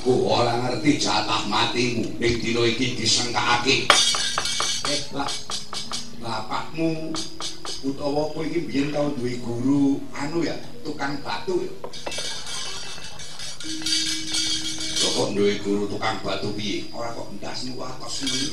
[0.00, 2.16] aku ora ngerti jatah matimu.
[2.16, 3.84] Ning dina iki disengkakake.
[4.88, 5.28] Eh bak
[6.24, 7.12] bapakmu
[7.84, 11.72] utawa kowe iki biyen tau duwe guru anu ya tukang batu ya?
[15.04, 16.88] Kok duwe guru tukang batu piye?
[16.96, 18.48] Ora kok ndasmu atos ngono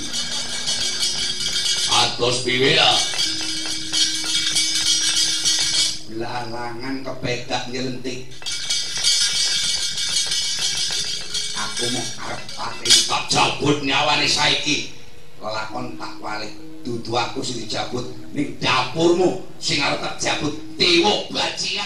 [1.95, 2.91] atos piye ya.
[6.11, 8.27] Larangan kepedak nyelentik
[11.77, 14.97] aku mau arep pati tak jabut nyawane saiki.
[15.37, 16.49] Lelakon tak walik
[16.81, 18.01] dudu aku sing dijabut.
[18.33, 21.85] Ning dapurmu sing arep tak jabut tiwuk bajingan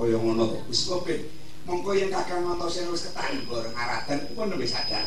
[0.00, 0.58] kaya ngono to.
[0.72, 1.28] wis kepit
[1.68, 5.04] mongko yen kakang ngantosen wis ketanggor ngaraden pun nembe sadar.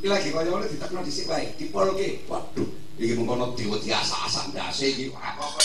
[0.00, 1.52] Iki lagi kaya ngono ditekno dhisik wae.
[1.60, 5.12] Dipolke waduh iki mongko no diwet asa-asa ndase iki.
[5.12, 5.60] Apa kok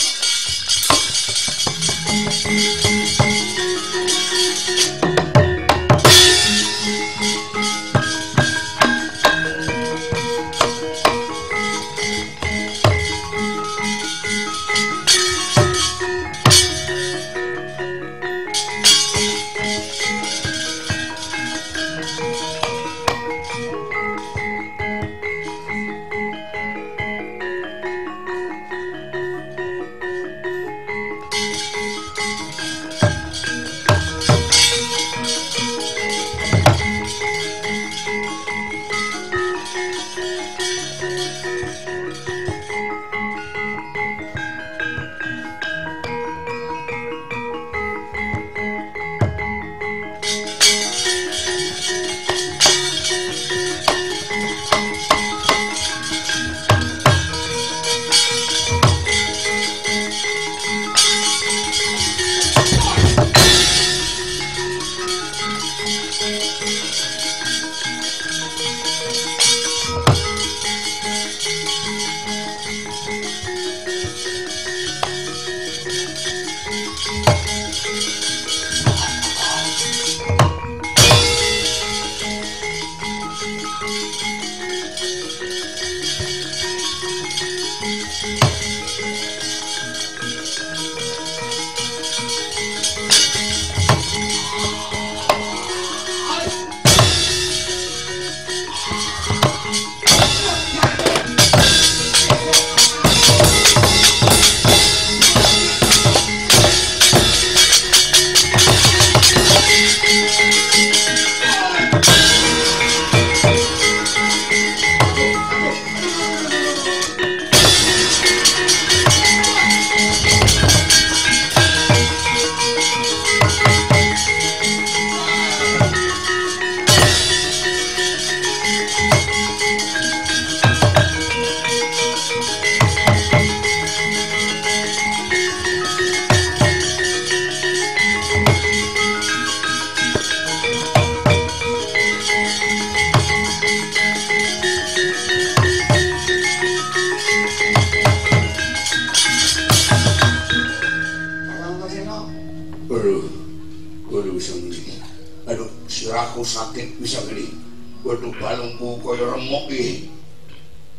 [157.00, 157.56] bisa gini
[158.04, 160.12] waduh balungku kaya remuk iki.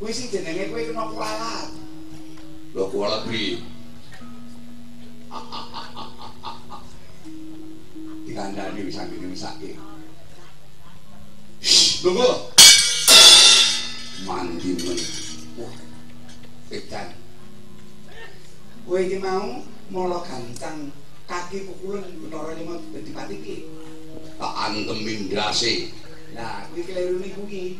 [0.01, 1.69] Kuwi sing jenenge kowe kena kualat.
[2.73, 3.61] Lho kualat pri
[8.25, 9.61] dikandani wis sampe ning sak
[12.01, 12.49] tunggu
[14.25, 14.97] mandi men.
[16.73, 17.13] Edan.
[18.89, 19.61] Kowe iki mau
[19.93, 20.89] molo gancang
[21.29, 23.37] kaki pukulan menara lima dadi pati
[24.41, 25.93] tak antemin dase
[26.33, 27.77] nah kuwi kelirune kuwi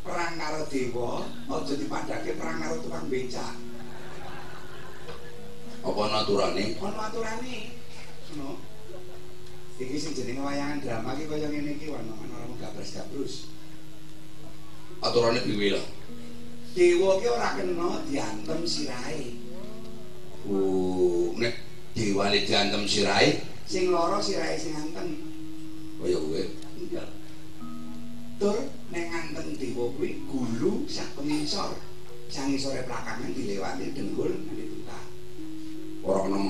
[0.00, 1.20] perang karo dewa
[1.52, 3.52] aja dipadake perang karo tukang becak.
[5.84, 6.64] Apa ana aturane?
[6.80, 7.56] Ana aturane.
[8.32, 8.56] Ngono.
[9.76, 13.52] Iki sing jenenge wayangan drama iki kaya ngene iki ana ora mung gabres gabrus
[14.98, 15.86] aturane piwe lah
[16.74, 19.38] dewa ki ora kena diantem sirahe.
[20.48, 21.54] Oh nek
[21.94, 23.44] dewa diantem sirahe?
[23.68, 25.37] Sing lara sirahe sing antem.
[25.98, 26.42] Oh, kaya kowe.
[26.78, 27.02] Iya.
[28.38, 28.56] Tur
[28.94, 31.74] ning nganten dewa kuwi gulu sak pengisor.
[32.30, 35.04] Sang isore prakane dilewati dengkul nganti tuntas.
[36.06, 36.40] Ora kena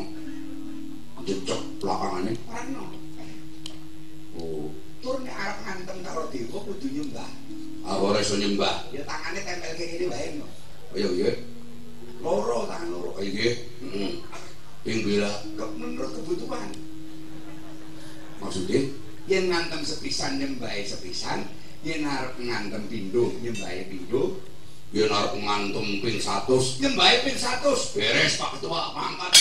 [1.24, 2.36] jecok plakane.
[2.44, 2.84] Ora kena.
[4.36, 4.68] Oh,
[5.00, 7.30] tur nek arep nganten karo dewa kudu nyembah.
[7.88, 8.92] Ah, ora iso nyembah.
[8.92, 10.28] Ya tangane tempel kene iki wae.
[10.92, 11.32] Kaya oh, kowe.
[12.20, 13.56] Loro tangan loro kaya nggih.
[13.80, 14.12] Heeh.
[14.84, 15.32] Ing bila
[15.72, 16.68] menurut kebutuhan.
[18.44, 19.07] Maksudnya?
[19.28, 21.44] Yen ngantem sepisan nyembahe sepisan,
[21.84, 24.40] yen arep ngantem pindho nyembahe pindho,
[24.88, 27.92] yen arep ngantem ping 100 nyembahe ping 100.
[27.92, 29.36] beres Pak Ketua mangkat.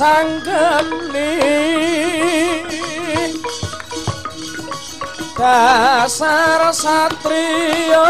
[0.00, 1.38] Anggeni
[5.38, 8.08] dasar satriya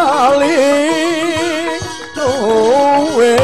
[2.16, 3.36] luwe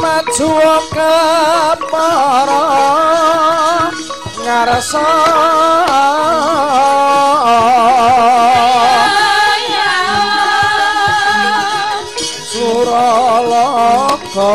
[0.00, 0.50] maju
[0.92, 1.16] ke
[1.88, 2.64] para
[12.56, 14.52] suralaka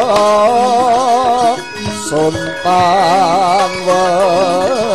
[2.10, 4.91] sontan wedi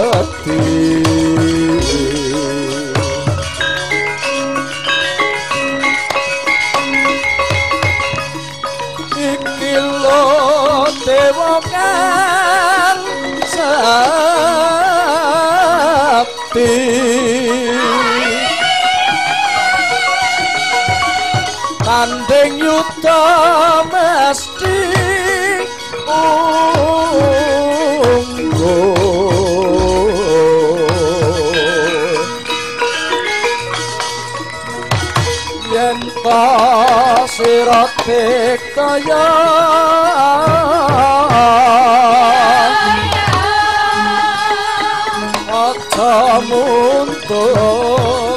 [23.92, 24.78] mesti
[28.16, 28.96] unggul
[35.72, 36.44] yen ta
[37.34, 38.08] sirat
[38.74, 39.26] kaya.
[45.56, 46.14] Aja
[46.48, 48.35] mundur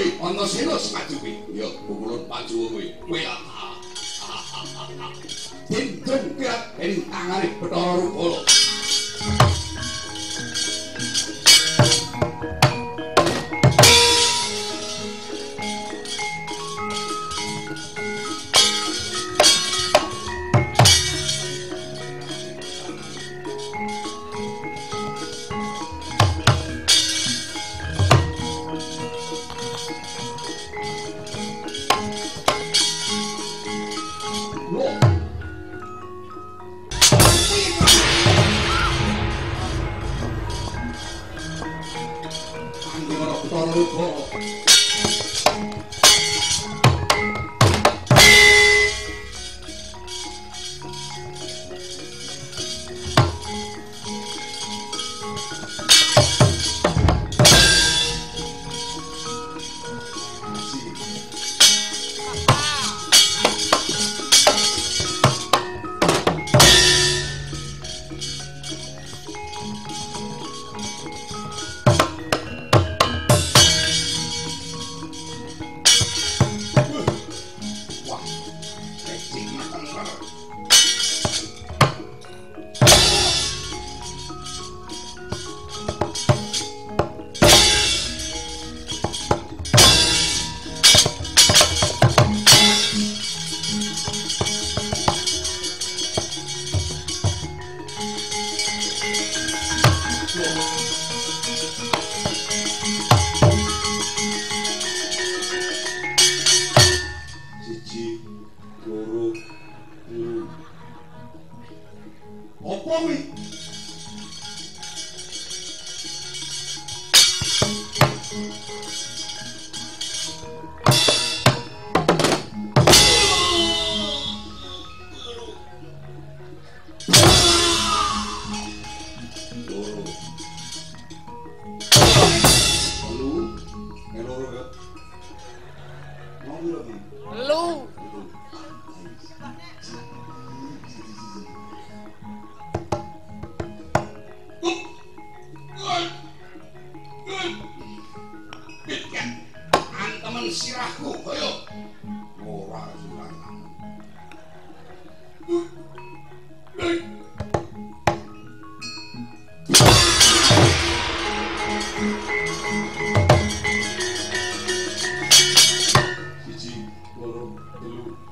[0.00, 1.60] Kowe ana sira semaju kuwi.
[1.60, 2.94] Ya, bukulun panjuwa kuwi.
[3.08, 3.38] Kowe ah.
[5.68, 8.40] Dinten pirat ing tangane Bathara Bolo.
[43.70, 44.19] grupo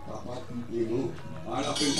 [0.06, 1.00] papat, lima,
[1.46, 1.94] ana ping